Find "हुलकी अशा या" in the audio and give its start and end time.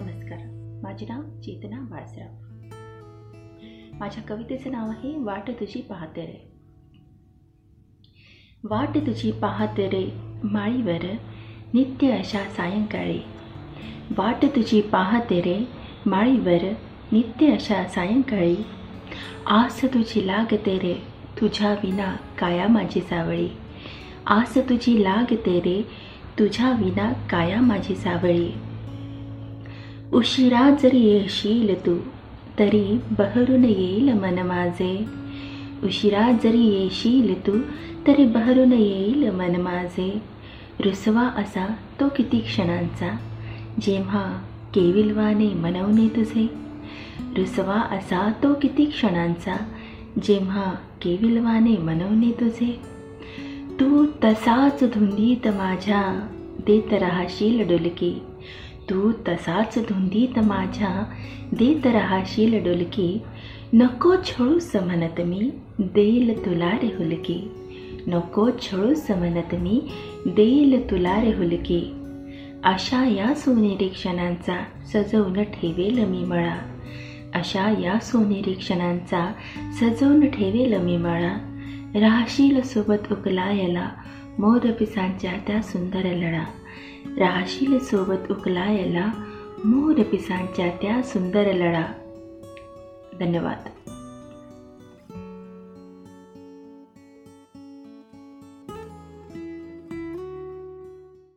71.32-73.34